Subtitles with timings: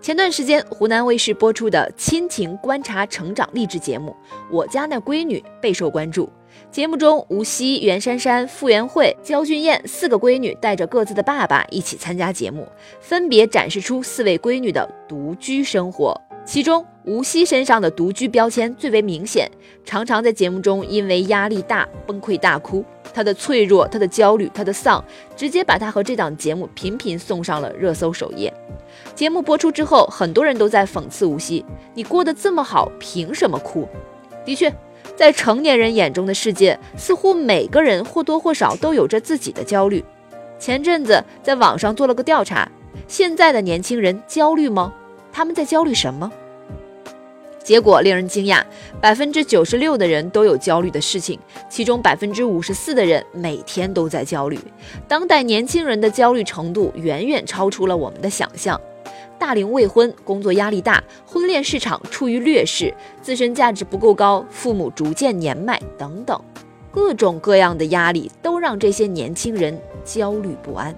[0.00, 4.10] 前段时间，湖南卫视播出的亲情观察成长励志节目
[4.50, 6.28] 《我家那闺女》备受关注。
[6.70, 12.68] 节目中，吴曦、袁姗姗、傅园慧、焦俊艳四个闺女带着各自的爸爸一起参加节目，
[13.00, 16.20] 分别展示出四位闺女的独居生活。
[16.44, 19.50] 其中，吴曦身上的独居标签最为明显，
[19.84, 22.84] 常常在节目中因为压力大崩溃大哭。
[23.14, 25.02] 她的脆弱，她的焦虑，她的丧，
[25.34, 28.52] 直接把她和这档节目频频送上了热搜首页。
[29.14, 33.88] 节目播出之后，很多人都在讽刺吴昕：“你过得这么好，凭什么哭？”
[34.44, 34.72] 的确，
[35.16, 40.04] 在成年人眼中的世界，似乎每个人或多或少都有着自己的焦虑。
[40.58, 42.70] 前阵子在网上做了个调查，
[43.08, 44.92] 现在的年轻人焦虑吗？
[45.32, 46.30] 他们在焦虑什么？
[47.62, 48.62] 结果令人惊讶，
[49.00, 51.38] 百分之九十六的人都有焦虑的事情，
[51.70, 54.58] 其中百分之五十四的人每天都在焦虑。
[55.08, 58.78] 当代年轻人的焦虑程度远远超出了我们的想象。
[59.38, 66.40] 大龄未婚，工作压力大，婚恋市场处于劣势，自身价值不够高，父母逐渐年迈等等，
[66.90, 70.94] 各种各样的压力都让这些年轻人焦虑不安。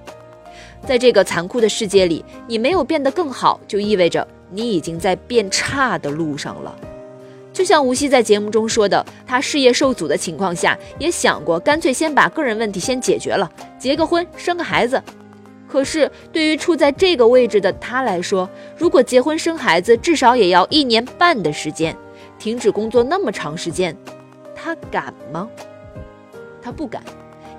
[0.86, 4.26] 在这个残酷的世界里，你没有变得更好，就意味着。
[4.48, 6.72] 你已经在变差的路上了，
[7.52, 15.02] 就像吴昕在节目中说的，她事业受阻的情况下，也想过干脆先把个人问题先解决了，结个婚，生个孩子。
[15.68, 21.96] 可是对于处在这个位置的她来说，如果结婚生孩子，至少也要一年半的时间，
[22.38, 23.96] 停止工作那么长时间，
[24.54, 25.48] 她敢吗？
[26.62, 27.02] 她不敢，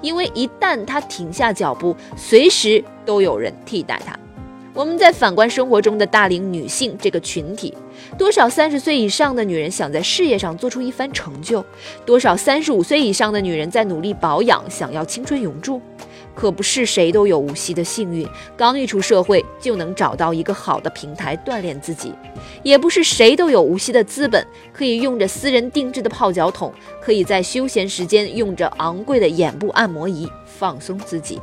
[0.01, 4.17] 因为一旦她停下脚步，随时都有人替代她。
[4.73, 7.73] 我们再反观生活中的大龄女性这个群体，
[8.15, 11.65] 多少三十岁以上的女人想在事业上做出一番成就，
[12.05, 15.81] 多少三十五岁以上的女人在努力保养，想要青春永驻。
[16.37, 22.11] 可不是谁都有无锡的幸运，刚一出社会就能找到一个好的平台锻炼自己；
[22.61, 26.71] 也不是谁都有无锡的资本，可以用着私人定制的泡脚桶，
[27.01, 31.41] 可以在休闲时间用着昂贵的眼部按摩仪放松自己。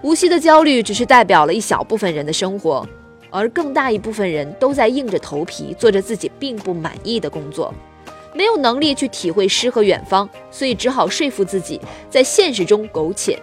[0.00, 2.88] 无锡的焦虑只是代表了一小部分人的生活，
[3.28, 7.74] 而更大一部分人都在硬着头皮做着自己并不满意的工作，
[8.36, 11.80] 没有能力去体会诗和远方，所以只好说服自己
[12.10, 13.38] 在现实中苟且。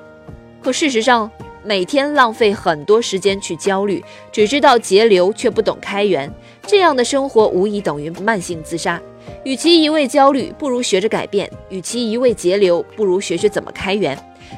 [0.61, 1.29] 可事实上，
[1.63, 6.31] 每天浪费很多时间去焦虑，只知道节流却不懂开源，
[6.67, 9.01] 这样的生活无疑等于慢性自杀。
[9.43, 14.17] 与其一味焦虑，不如学着改变；与其一味节流，不如学学怎么开源。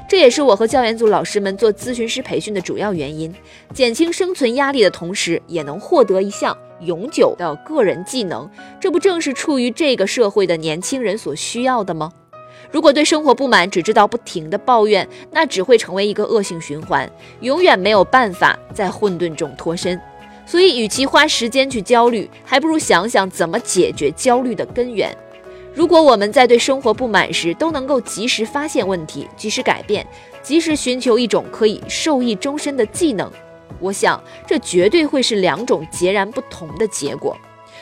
[0.10, 3.34] 这也是我和教研组老师们做咨询师培训的主要原因，
[3.74, 8.50] 减轻生存压力的同时，也能获得一项永久的个人技能。
[8.80, 12.12] 这不正是处于这个社会的年轻人所需要的吗？
[12.72, 17.10] 如果对生活不满，只知道不停的抱怨，那只会成为一个恶性循环，
[17.42, 20.00] 永远没有办法在混沌中脱身。
[20.46, 25.16] 所以，与其花时间去焦虑，还不如想想怎么解决焦虑的根源。
[25.74, 30.06] 如果我们在对生活不满时都能够及时发现问题、及时改变、
[30.42, 33.32] 及时寻求一种可以受益终身的技能，
[33.80, 37.38] 我想这绝对会是两种截然不同的结果。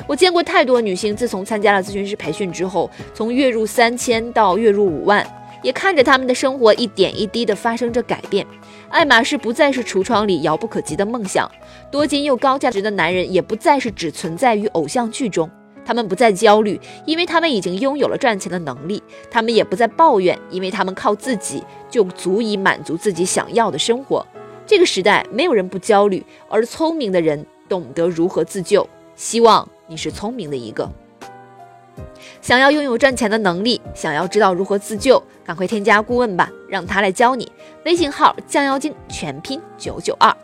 [0.08, 5.24] 我见过太多女性，自从参加了咨询师培训之后，从月入三千到月入五万，
[5.62, 8.46] 也看着他们的生活一点一滴的发生着改变。
[8.90, 11.50] 爱马仕不再是橱窗里遥不可及的梦想，
[11.92, 15.50] 多金又高价值的男人也不再是只存在于偶像剧中。
[15.86, 18.98] 他们不再焦虑，因为他们已经拥有了赚钱的能力；
[19.30, 24.26] 他们也不再抱怨，因为他们靠自己就足以满足自己想要的生活。
[24.66, 28.88] 这个时代没有人不焦虑，而聪明的人懂得如何自救。
[29.16, 30.90] 希望你是聪明的一个。
[32.42, 37.52] 想要拥有赚钱的能力，想要知道如何自救，赶快添加顾问吧，让他来教你。
[37.86, 40.36] 微信号降妖精全拼九九二。